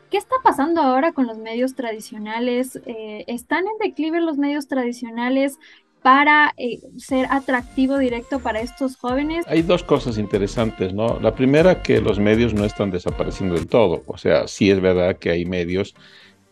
¿Qué 0.09 0.17
está 0.17 0.35
pasando 0.43 0.81
ahora 0.81 1.11
con 1.11 1.27
los 1.27 1.37
medios 1.37 1.75
tradicionales? 1.75 2.79
Eh, 2.85 3.25
¿Están 3.27 3.65
en 3.65 3.77
declive 3.79 4.21
los 4.21 4.37
medios 4.37 4.67
tradicionales 4.67 5.59
para 6.01 6.53
eh, 6.57 6.79
ser 6.97 7.27
atractivo 7.29 7.97
directo 7.97 8.39
para 8.39 8.61
estos 8.61 8.95
jóvenes? 8.95 9.45
Hay 9.47 9.61
dos 9.63 9.83
cosas 9.83 10.17
interesantes, 10.17 10.93
¿no? 10.93 11.19
La 11.19 11.35
primera, 11.35 11.81
que 11.81 11.99
los 11.99 12.19
medios 12.19 12.53
no 12.53 12.63
están 12.63 12.91
desapareciendo 12.91 13.55
del 13.55 13.67
todo. 13.67 14.03
O 14.07 14.17
sea, 14.17 14.47
sí 14.47 14.71
es 14.71 14.79
verdad 14.79 15.17
que 15.17 15.31
hay 15.31 15.45
medios 15.45 15.95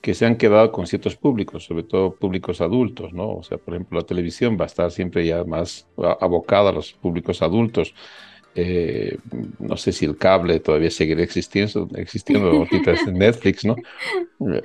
que 0.05 0.13
se 0.13 0.27
han 0.27 0.35
quedado 0.35 0.71
con 0.71 0.85
ciertos 0.85 1.15
públicos, 1.15 1.65
sobre 1.65 1.81
todo 1.81 2.13
públicos 2.13 2.61
adultos, 2.61 3.11
¿no? 3.11 3.37
O 3.37 3.41
sea, 3.41 3.57
por 3.57 3.73
ejemplo, 3.73 3.99
la 3.99 4.05
televisión 4.05 4.55
va 4.55 4.65
a 4.65 4.67
estar 4.67 4.91
siempre 4.91 5.25
ya 5.25 5.43
más 5.45 5.87
abocada 6.21 6.69
a 6.69 6.73
los 6.73 6.93
públicos 6.93 7.41
adultos. 7.41 7.95
Eh, 8.53 9.17
no 9.57 9.75
sé 9.77 9.91
si 9.91 10.05
el 10.05 10.15
cable 10.15 10.59
todavía 10.59 10.91
seguirá 10.91 11.23
existiendo, 11.23 11.89
existiendo 11.95 12.51
ahorita 12.51 12.93
en 13.07 13.15
Netflix, 13.15 13.65
¿no? 13.65 13.75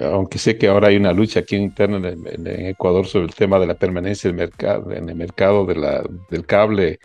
Aunque 0.01 0.37
sé 0.37 0.59
que 0.59 0.69
ahora 0.69 0.89
hay 0.89 0.99
una 0.99 1.15
lucha 1.15 1.41
aquí 1.41 1.57
interna 1.57 1.97
en, 2.07 2.27
en, 2.27 2.47
en 2.47 2.67
Ecuador 2.67 3.07
sobre 3.07 3.25
el 3.25 3.35
tema 3.35 3.59
de 3.59 3.67
la 3.67 3.77
permanencia 3.77 4.29
del 4.29 4.37
mercado, 4.37 4.93
en 4.93 5.09
el 5.09 5.15
mercado 5.15 5.65
de 5.65 5.75
la, 5.75 6.05
del 6.29 6.45
cable 6.45 7.01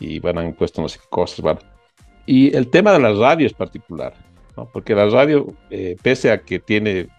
y 0.00 0.18
van 0.18 0.38
a 0.38 0.44
impuesto 0.44 0.82
no 0.82 0.88
sé 0.88 0.98
qué 0.98 1.06
cosas, 1.08 1.40
van. 1.40 1.58
Y 2.26 2.52
el 2.56 2.68
tema 2.68 2.90
de 2.90 2.98
la 2.98 3.12
radio 3.12 3.46
es 3.46 3.52
particular, 3.52 4.12
¿no? 4.56 4.68
Porque 4.72 4.92
la 4.92 5.06
radio, 5.08 5.54
eh, 5.70 5.96
pese 6.02 6.32
a 6.32 6.42
que 6.42 6.58
tiene 6.58 7.10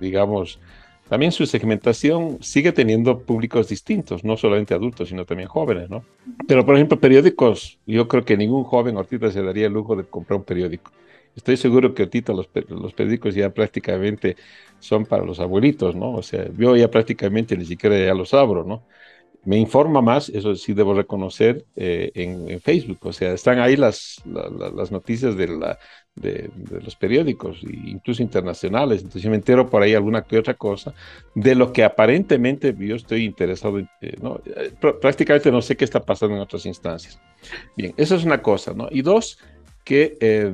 digamos, 0.00 0.58
también 1.08 1.32
su 1.32 1.46
segmentación 1.46 2.38
sigue 2.42 2.72
teniendo 2.72 3.20
públicos 3.20 3.68
distintos, 3.68 4.24
no 4.24 4.36
solamente 4.36 4.74
adultos, 4.74 5.08
sino 5.08 5.24
también 5.24 5.48
jóvenes, 5.48 5.88
¿no? 5.88 6.04
Pero, 6.46 6.66
por 6.66 6.74
ejemplo, 6.74 7.00
periódicos, 7.00 7.78
yo 7.86 8.08
creo 8.08 8.24
que 8.24 8.36
ningún 8.36 8.64
joven 8.64 8.96
ahorita 8.96 9.30
se 9.30 9.42
daría 9.42 9.66
el 9.66 9.72
lujo 9.72 9.96
de 9.96 10.04
comprar 10.04 10.38
un 10.38 10.44
periódico. 10.44 10.92
Estoy 11.34 11.56
seguro 11.56 11.94
que 11.94 12.02
ahorita 12.02 12.32
los, 12.32 12.50
los 12.68 12.92
periódicos 12.92 13.34
ya 13.34 13.50
prácticamente 13.50 14.36
son 14.80 15.06
para 15.06 15.24
los 15.24 15.40
abuelitos, 15.40 15.94
¿no? 15.96 16.12
O 16.12 16.22
sea, 16.22 16.46
yo 16.58 16.76
ya 16.76 16.90
prácticamente 16.90 17.56
ni 17.56 17.64
siquiera 17.64 17.98
ya 17.98 18.12
los 18.12 18.34
abro, 18.34 18.64
¿no? 18.64 18.82
Me 19.48 19.56
informa 19.56 20.02
más, 20.02 20.28
eso 20.28 20.54
sí 20.56 20.74
debo 20.74 20.92
reconocer, 20.92 21.64
eh, 21.74 22.10
en, 22.14 22.60
Facebook. 22.60 22.98
O 23.00 23.14
sea, 23.14 23.32
están 23.32 23.58
ahí 23.60 23.76
las, 23.76 24.20
la, 24.26 24.50
la, 24.50 24.68
las 24.68 24.92
noticias 24.92 25.38
de, 25.38 25.48
la, 25.48 25.78
de, 26.14 26.50
los 26.84 26.94
periódicos, 26.96 27.62
incluso 27.62 28.22
internacionales. 28.22 28.98
Entonces 28.98 29.22
yo 29.22 29.30
me 29.30 29.36
entero 29.36 29.70
por 29.70 29.82
ahí 29.82 29.94
alguna 29.94 30.20
que 30.20 30.36
otra 30.36 30.52
cosa 30.52 30.92
de 31.34 31.54
lo 31.54 31.72
que 31.72 31.82
aparentemente 31.82 32.76
yo 32.78 32.94
estoy 32.94 33.24
interesado 33.24 33.78
en. 33.78 33.88
Eh, 34.02 34.18
¿no? 34.20 34.38
Prácticamente 35.00 35.50
no 35.50 35.62
sé 35.62 35.78
qué 35.78 35.86
está 35.86 36.00
pasando 36.00 36.36
en 36.36 36.42
otras 36.42 36.66
instancias. 36.66 37.18
Bien, 37.74 37.94
eso 37.96 38.16
es 38.16 38.24
una 38.24 38.42
cosa, 38.42 38.74
¿no? 38.74 38.88
Y 38.90 39.00
dos, 39.00 39.38
que 39.82 40.18
eh, 40.20 40.52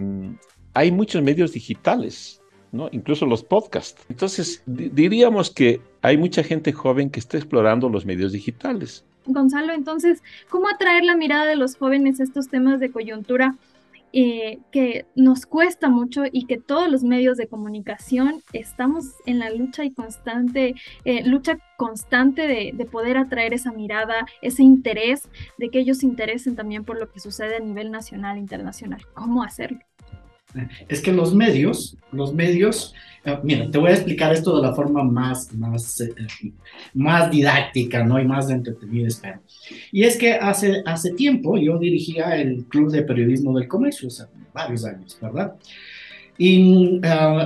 hay 0.72 0.92
muchos 0.92 1.20
medios 1.20 1.52
digitales 1.52 2.40
¿no? 2.74 2.88
Incluso 2.92 3.24
los 3.24 3.42
podcasts. 3.42 4.04
Entonces, 4.10 4.62
diríamos 4.66 5.50
que 5.50 5.80
hay 6.02 6.16
mucha 6.16 6.42
gente 6.42 6.72
joven 6.72 7.10
que 7.10 7.20
está 7.20 7.38
explorando 7.38 7.88
los 7.88 8.04
medios 8.04 8.32
digitales. 8.32 9.04
Gonzalo, 9.26 9.72
entonces, 9.72 10.22
¿cómo 10.50 10.68
atraer 10.68 11.04
la 11.04 11.16
mirada 11.16 11.46
de 11.46 11.56
los 11.56 11.76
jóvenes 11.76 12.20
a 12.20 12.24
estos 12.24 12.48
temas 12.48 12.80
de 12.80 12.90
coyuntura 12.90 13.54
eh, 14.16 14.60
que 14.70 15.06
nos 15.16 15.44
cuesta 15.44 15.88
mucho 15.88 16.22
y 16.30 16.46
que 16.46 16.56
todos 16.58 16.88
los 16.88 17.02
medios 17.02 17.36
de 17.36 17.48
comunicación 17.48 18.42
estamos 18.52 19.06
en 19.26 19.40
la 19.40 19.50
lucha 19.50 19.84
y 19.84 19.92
constante, 19.92 20.76
eh, 21.04 21.26
lucha 21.26 21.58
constante 21.76 22.46
de, 22.46 22.70
de, 22.74 22.84
poder 22.84 23.16
atraer 23.16 23.54
esa 23.54 23.72
mirada, 23.72 24.26
ese 24.40 24.62
interés, 24.62 25.28
de 25.58 25.68
que 25.68 25.80
ellos 25.80 25.98
se 25.98 26.06
interesen 26.06 26.54
también 26.54 26.84
por 26.84 27.00
lo 27.00 27.10
que 27.10 27.18
sucede 27.18 27.56
a 27.56 27.60
nivel 27.60 27.90
nacional 27.90 28.36
e 28.36 28.40
internacional? 28.40 29.04
¿Cómo 29.14 29.42
hacerlo? 29.42 29.80
Es 30.88 31.00
que 31.00 31.12
los 31.12 31.34
medios, 31.34 31.96
los 32.12 32.32
medios, 32.32 32.94
uh, 33.26 33.38
mira, 33.42 33.70
te 33.70 33.78
voy 33.78 33.90
a 33.90 33.94
explicar 33.94 34.32
esto 34.32 34.56
de 34.56 34.66
la 34.66 34.74
forma 34.74 35.02
más, 35.02 35.52
más, 35.54 36.00
eh, 36.00 36.14
más 36.94 37.30
didáctica, 37.30 38.04
¿no? 38.04 38.20
Y 38.20 38.24
más 38.24 38.50
entretenida, 38.50 39.08
espero. 39.08 39.40
Y 39.92 40.04
es 40.04 40.16
que 40.16 40.34
hace, 40.34 40.82
hace 40.86 41.12
tiempo 41.12 41.56
yo 41.58 41.78
dirigía 41.78 42.36
el 42.36 42.64
Club 42.64 42.90
de 42.90 43.02
Periodismo 43.02 43.58
del 43.58 43.68
Comercio, 43.68 44.08
o 44.08 44.10
sea, 44.10 44.28
varios 44.52 44.84
años, 44.84 45.18
¿verdad? 45.20 45.54
Y 46.36 46.98
uh, 46.98 47.00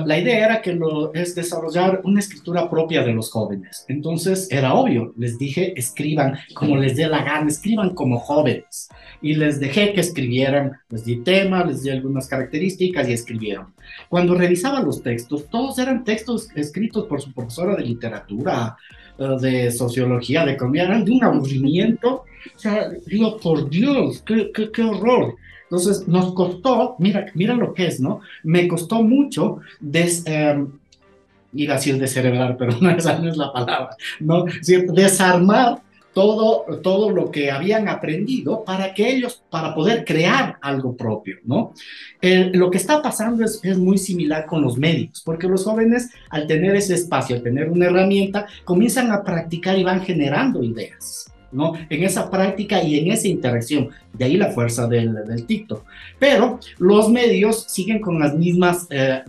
la 0.05 0.17
idea 0.17 0.45
era 0.45 0.61
que 0.61 0.73
lo, 0.73 1.13
es 1.13 1.35
desarrollar 1.35 2.01
una 2.03 2.19
escritura 2.19 2.69
propia 2.69 3.03
de 3.03 3.13
los 3.13 3.31
jóvenes. 3.31 3.85
Entonces 3.87 4.47
era 4.51 4.73
obvio, 4.73 5.13
les 5.17 5.37
dije, 5.37 5.73
escriban 5.77 6.37
como 6.55 6.75
les 6.75 6.95
dé 6.95 7.07
la 7.07 7.23
gana, 7.23 7.49
escriban 7.49 7.93
como 7.93 8.19
jóvenes. 8.19 8.89
Y 9.21 9.35
les 9.35 9.59
dejé 9.59 9.93
que 9.93 10.01
escribieran, 10.01 10.71
les 10.89 11.05
di 11.05 11.17
tema, 11.17 11.63
les 11.63 11.83
di 11.83 11.89
algunas 11.89 12.27
características 12.27 13.07
y 13.07 13.13
escribieron. 13.13 13.73
Cuando 14.07 14.33
revisaba 14.33 14.81
los 14.81 15.03
textos, 15.03 15.47
todos 15.49 15.77
eran 15.77 16.03
textos 16.03 16.49
escritos 16.55 17.05
por 17.05 17.21
su 17.21 17.31
profesora 17.31 17.75
de 17.75 17.83
literatura, 17.83 18.75
uh, 19.19 19.39
de 19.39 19.71
sociología, 19.71 20.45
de 20.45 20.53
economía, 20.53 20.85
eran 20.85 21.05
de 21.05 21.11
un 21.11 21.23
aburrimiento. 21.23 22.23
O 22.55 22.59
sea, 22.59 22.89
digo, 23.05 23.37
por 23.37 23.69
Dios, 23.69 24.23
qué, 24.25 24.49
qué, 24.51 24.71
qué 24.71 24.81
horror. 24.81 25.35
Entonces, 25.69 26.07
nos 26.07 26.33
costó, 26.33 26.95
mira, 26.97 27.27
mira 27.35 27.53
lo 27.53 27.73
que 27.73 27.87
es, 27.87 27.99
¿no? 27.99 28.21
Me 28.43 28.67
costó 28.67 29.03
mucho 29.03 29.59
des, 29.79 30.23
eh, 30.25 30.65
iba 31.53 31.75
a 31.75 31.77
decir 31.77 31.95
pero 32.57 32.71
no, 32.81 32.89
esa 32.89 33.19
no 33.19 33.29
es 33.29 33.37
la 33.37 33.53
palabra, 33.53 33.95
¿no? 34.19 34.45
Desarmar 34.93 35.81
todo, 36.13 36.65
todo 36.81 37.11
lo 37.11 37.29
que 37.29 37.51
habían 37.51 37.87
aprendido 37.87 38.63
para 38.65 38.95
que 38.95 39.09
ellos, 39.09 39.43
para 39.51 39.75
poder 39.75 40.05
crear 40.05 40.57
algo 40.59 40.97
propio, 40.97 41.37
¿no? 41.43 41.73
Lo 42.21 42.71
que 42.71 42.77
está 42.77 43.01
pasando 43.01 43.45
es, 43.45 43.59
es 43.63 43.77
muy 43.77 43.99
similar 43.99 44.47
con 44.47 44.63
los 44.63 44.75
médicos, 44.75 45.21
porque 45.23 45.47
los 45.47 45.63
jóvenes, 45.63 46.09
al 46.31 46.47
tener 46.47 46.75
ese 46.75 46.95
espacio, 46.95 47.35
al 47.35 47.43
tener 47.43 47.69
una 47.69 47.85
herramienta, 47.85 48.47
comienzan 48.65 49.11
a 49.11 49.23
practicar 49.23 49.77
y 49.77 49.83
van 49.83 50.01
generando 50.01 50.63
ideas. 50.63 51.28
¿No? 51.51 51.73
En 51.89 52.03
esa 52.03 52.29
práctica 52.29 52.83
y 52.83 52.99
en 52.99 53.11
esa 53.11 53.27
interacción. 53.27 53.89
De 54.13 54.25
ahí 54.25 54.37
la 54.37 54.51
fuerza 54.51 54.87
del, 54.87 55.13
del 55.25 55.45
TikTok. 55.45 55.83
Pero 56.17 56.59
los 56.77 57.09
medios 57.09 57.65
siguen 57.67 57.99
con 57.99 58.19
las 58.19 58.35
mismas, 58.35 58.87
eh, 58.89 59.21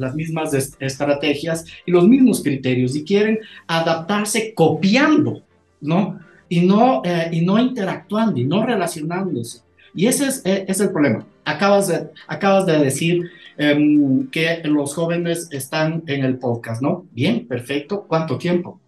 estrategias 0.81 1.65
y 1.87 1.93
los 1.93 2.07
mismos 2.07 2.43
criterios 2.43 2.97
y 2.97 3.05
quieren 3.05 3.39
adaptarse 3.67 4.55
copiando, 4.55 5.43
¿no? 5.81 6.19
Y 6.49 6.61
no, 6.61 7.03
eh, 7.05 7.31
interactuando 7.33 8.41
y 8.41 8.45
no 8.45 8.67
relacionándose. 8.67 9.61
Y 9.95 10.07
ese 10.07 10.27
es, 10.29 10.43
eh, 10.45 10.65
es 10.69 10.81
el 10.81 10.91
problema. 10.91 11.25
Acabas 11.45 11.89
de, 11.89 12.09
acabas 12.27 12.67
de 12.67 12.79
decir 12.79 13.31
um, 13.59 14.29
que 14.29 14.61
los 14.65 14.95
jóvenes 14.95 15.49
están 15.51 16.03
en 16.07 16.25
el 16.25 16.39
podcast, 16.39 16.83
¿no? 16.83 17.07
Bien, 17.13 17.47
perfecto. 17.47 18.05
¿Cuánto 18.07 18.39
tiempo? 18.39 18.81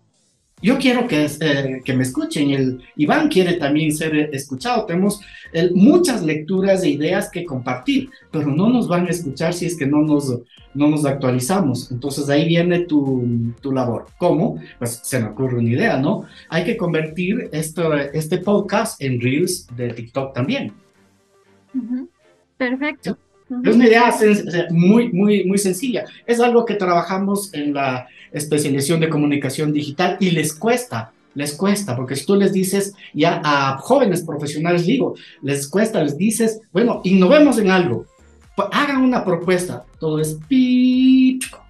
Yo 0.62 0.78
quiero 0.78 1.08
que, 1.08 1.26
eh, 1.40 1.82
que 1.84 1.92
me 1.92 2.04
escuchen. 2.04 2.50
El 2.50 2.82
Iván 2.96 3.28
quiere 3.28 3.54
también 3.54 3.92
ser 3.92 4.14
escuchado. 4.32 4.86
Tenemos 4.86 5.20
el, 5.52 5.74
muchas 5.74 6.22
lecturas 6.22 6.84
e 6.84 6.90
ideas 6.90 7.30
que 7.30 7.44
compartir, 7.44 8.10
pero 8.30 8.46
no 8.46 8.70
nos 8.70 8.86
van 8.86 9.06
a 9.06 9.10
escuchar 9.10 9.52
si 9.54 9.66
es 9.66 9.76
que 9.76 9.86
no 9.86 10.02
nos, 10.02 10.40
no 10.72 10.88
nos 10.88 11.04
actualizamos. 11.04 11.90
Entonces 11.90 12.28
ahí 12.28 12.46
viene 12.46 12.80
tu, 12.80 13.52
tu 13.60 13.72
labor. 13.72 14.06
¿Cómo? 14.18 14.60
Pues 14.78 15.00
se 15.02 15.18
me 15.18 15.26
ocurre 15.26 15.58
una 15.58 15.70
idea, 15.70 15.98
¿no? 15.98 16.24
Hay 16.48 16.64
que 16.64 16.76
convertir 16.76 17.48
esto, 17.52 17.92
este 17.94 18.38
podcast 18.38 19.02
en 19.02 19.20
Reels 19.20 19.66
de 19.76 19.92
TikTok 19.92 20.32
también. 20.32 20.72
Uh 21.74 21.78
-huh. 21.78 22.08
Perfecto. 22.56 23.18
Es 23.64 23.74
una 23.74 23.86
idea 23.86 24.14
muy, 24.70 25.12
muy, 25.12 25.44
muy 25.44 25.58
sencilla. 25.58 26.04
Es 26.26 26.40
algo 26.40 26.64
que 26.64 26.74
trabajamos 26.74 27.52
en 27.54 27.74
la 27.74 28.06
especialización 28.32 29.00
de 29.00 29.08
comunicación 29.08 29.72
digital 29.72 30.16
y 30.20 30.30
les 30.30 30.54
cuesta, 30.54 31.12
les 31.34 31.54
cuesta, 31.54 31.96
porque 31.96 32.16
si 32.16 32.26
tú 32.26 32.36
les 32.36 32.52
dices 32.52 32.94
ya 33.12 33.40
a 33.44 33.78
jóvenes 33.78 34.22
profesionales, 34.22 34.86
digo, 34.86 35.14
les 35.42 35.68
cuesta, 35.68 36.02
les 36.02 36.16
dices, 36.16 36.60
bueno, 36.72 37.00
innovemos 37.04 37.58
en 37.58 37.70
algo, 37.70 38.06
pues, 38.56 38.68
hagan 38.72 39.02
una 39.02 39.24
propuesta, 39.24 39.84
todo 39.98 40.20
es 40.20 40.38
pichico, 40.48 41.62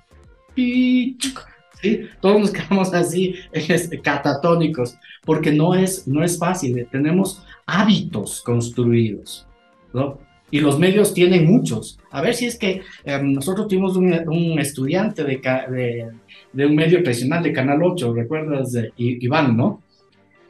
pichico, 0.54 1.42
¿sí? 1.80 2.06
Todos 2.20 2.40
nos 2.40 2.50
quedamos 2.52 2.92
así 2.94 3.34
este, 3.52 4.00
catatónicos, 4.00 4.96
porque 5.24 5.52
no 5.52 5.74
es, 5.74 6.06
no 6.06 6.24
es 6.24 6.38
fácil, 6.38 6.86
tenemos 6.90 7.42
hábitos 7.66 8.42
construidos, 8.42 9.46
¿no? 9.92 10.18
Y 10.52 10.60
los 10.60 10.78
medios 10.78 11.12
tienen 11.12 11.46
muchos. 11.46 11.98
A 12.12 12.22
ver 12.22 12.34
si 12.34 12.46
es 12.46 12.56
que 12.56 12.82
em, 13.04 13.32
nosotros 13.32 13.66
tuvimos 13.66 13.96
un, 13.96 14.12
un 14.28 14.60
estudiante 14.60 15.24
de, 15.24 15.38
de, 15.38 16.06
de, 16.52 16.66
un 16.66 16.76
medio 16.76 17.02
tradicional 17.02 17.42
de 17.42 17.52
Canal 17.52 17.82
8, 17.82 18.14
¿recuerdas? 18.14 18.70
De 18.70 18.92
Iván, 18.96 19.56
¿no? 19.56 19.82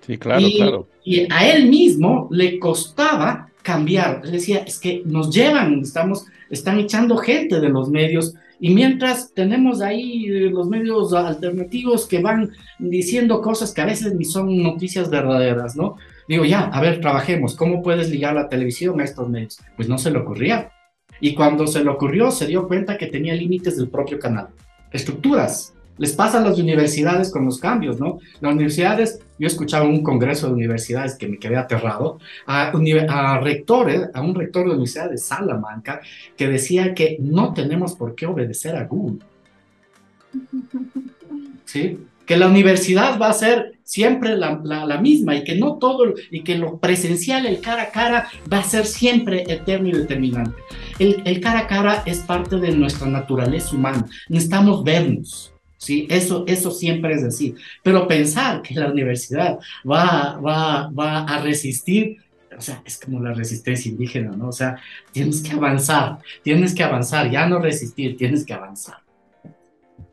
Sí, 0.06 0.18
claro, 0.18 0.46
claro. 0.56 0.88
Y 1.04 1.32
a 1.32 1.48
él 1.50 1.68
mismo 1.70 2.28
le 2.30 2.58
costaba 2.58 3.48
cambiar. 3.62 4.20
Él 4.24 4.32
decía, 4.32 4.58
es 4.66 4.78
que 4.78 5.02
nos 5.06 5.34
llevan, 5.34 5.80
estamos, 5.80 6.26
están 6.50 6.78
echando 6.78 7.16
gente 7.16 7.60
de 7.60 7.70
los 7.70 7.88
medios 7.88 8.34
y 8.64 8.70
mientras 8.70 9.34
tenemos 9.34 9.80
ahí 9.80 10.26
los 10.50 10.68
medios 10.68 11.12
alternativos 11.12 12.06
que 12.06 12.20
van 12.20 12.52
diciendo 12.78 13.42
cosas 13.42 13.72
que 13.72 13.80
a 13.80 13.86
veces 13.86 14.14
ni 14.14 14.24
son 14.24 14.62
noticias 14.62 15.10
verdaderas, 15.10 15.74
¿no? 15.74 15.96
Digo, 16.28 16.44
ya, 16.44 16.62
a 16.62 16.80
ver, 16.80 17.00
trabajemos, 17.00 17.54
¿cómo 17.54 17.82
puedes 17.82 18.10
ligar 18.10 18.34
la 18.34 18.48
televisión 18.48 19.00
a 19.00 19.04
estos 19.04 19.28
medios? 19.28 19.58
Pues 19.76 19.88
no 19.88 19.98
se 19.98 20.10
le 20.10 20.18
ocurría. 20.18 20.70
Y 21.20 21.34
cuando 21.34 21.66
se 21.66 21.84
le 21.84 21.90
ocurrió, 21.90 22.30
se 22.30 22.46
dio 22.46 22.66
cuenta 22.66 22.98
que 22.98 23.06
tenía 23.06 23.34
límites 23.34 23.76
del 23.76 23.88
propio 23.88 24.18
canal, 24.18 24.48
estructuras. 24.90 25.74
Les 25.98 26.14
pasa 26.14 26.38
a 26.38 26.40
las 26.40 26.58
universidades 26.58 27.30
con 27.30 27.44
los 27.44 27.58
cambios, 27.60 28.00
¿no? 28.00 28.18
Las 28.40 28.54
universidades, 28.54 29.20
yo 29.38 29.46
escuchaba 29.46 29.84
un 29.84 30.02
congreso 30.02 30.48
de 30.48 30.54
universidades 30.54 31.16
que 31.16 31.28
me 31.28 31.38
quedé 31.38 31.56
aterrado, 31.56 32.18
a, 32.46 32.72
a 32.72 33.40
rectores, 33.40 34.08
a 34.14 34.20
un 34.22 34.34
rector 34.34 34.62
de 34.62 34.68
la 34.68 34.74
Universidad 34.74 35.10
de 35.10 35.18
Salamanca, 35.18 36.00
que 36.36 36.48
decía 36.48 36.94
que 36.94 37.18
no 37.20 37.52
tenemos 37.52 37.94
por 37.94 38.14
qué 38.14 38.26
obedecer 38.26 38.74
a 38.74 38.84
Google. 38.84 39.18
¿Sí? 41.66 41.98
que 42.26 42.36
la 42.36 42.46
universidad 42.46 43.18
va 43.20 43.28
a 43.28 43.32
ser 43.32 43.74
siempre 43.92 44.38
la, 44.38 44.58
la, 44.64 44.98
misma 44.98 45.36
y 45.36 45.44
que 45.44 45.54
no 45.54 45.76
todo, 45.76 46.14
y 46.30 46.40
que 46.40 46.56
lo 46.56 46.78
presencial, 46.78 47.44
el 47.44 47.60
cara 47.60 47.82
a 47.82 47.90
cara, 47.90 48.28
va 48.50 48.60
a 48.60 48.64
ser 48.64 48.86
siempre 48.86 49.44
eterno 49.48 49.90
y 49.90 49.92
determinante. 49.92 50.56
El, 50.98 51.20
el 51.26 51.40
cara 51.40 51.58
a 51.58 51.66
cara 51.66 52.02
es 52.06 52.20
parte 52.20 52.56
de 52.56 52.74
nuestra 52.74 53.06
naturaleza 53.06 53.76
humana, 53.76 54.06
necesitamos 54.30 54.82
vernos. 54.82 55.52
¿sí? 55.76 56.06
Eso, 56.08 56.44
eso 56.46 56.70
siempre 56.70 57.12
es 57.12 57.22
así. 57.22 57.54
Pero 57.82 58.08
pensar 58.08 58.62
que 58.62 58.74
la 58.74 58.90
universidad 58.90 59.58
va, 59.84 60.40
va, 60.40 60.88
va 60.88 61.24
a 61.24 61.42
resistir 61.42 62.16
o 62.56 62.60
sea, 62.60 62.82
es 62.84 62.98
como 62.98 63.18
la 63.18 63.32
resistencia 63.32 63.90
indígena, 63.90 64.30
¿no? 64.36 64.48
O 64.48 64.52
sea, 64.52 64.76
tienes 65.10 65.40
que 65.42 65.52
avanzar, 65.52 66.18
tienes 66.42 66.74
que 66.74 66.84
avanzar, 66.84 67.30
ya 67.30 67.46
no 67.46 67.58
resistir, 67.58 68.16
tienes 68.16 68.44
que 68.44 68.52
avanzar. 68.52 68.98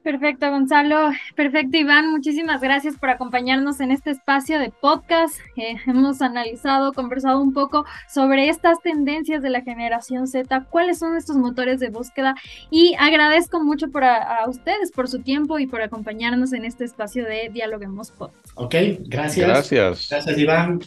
Perfecto, 0.10 0.50
Gonzalo. 0.50 1.12
Perfecto, 1.36 1.78
Iván. 1.78 2.10
Muchísimas 2.10 2.62
gracias 2.62 2.98
por 2.98 3.12
acompañarnos 3.12 3.80
en 3.80 3.92
este 3.92 4.10
espacio 4.10 4.58
de 4.58 4.72
podcast. 4.72 5.36
Eh, 5.56 5.76
hemos 5.86 6.24
analizado, 6.24 6.94
conversado 6.94 7.40
un 7.40 7.54
poco 7.54 7.86
sobre 8.12 8.50
estas 8.50 8.80
tendencias 8.82 9.44
de 9.44 9.52
la 9.52 9.62
generación 9.62 10.26
Z, 10.26 10.66
cuáles 10.72 10.98
son 10.98 11.16
estos 11.16 11.36
motores 11.36 11.80
de 11.80 11.92
búsqueda 11.92 12.34
y 12.72 12.96
agradezco 12.98 13.64
mucho 13.64 13.92
por 13.92 14.04
a, 14.04 14.46
ustedes 14.48 14.92
por 14.92 15.08
su 15.08 15.22
tiempo 15.22 15.60
y 15.60 15.68
por 15.68 15.84
acompañarnos 15.84 16.54
en 16.54 16.66
este 16.66 16.86
espacio 16.86 17.24
de 17.26 17.52
Dialoguemos 17.54 18.10
Podcast. 18.10 18.50
Ok, 18.56 18.74
gracias. 19.06 19.48
Gracias. 19.48 20.08
Gracias, 20.10 20.38
Iván. 20.40 20.80